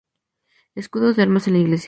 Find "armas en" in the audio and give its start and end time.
1.21-1.53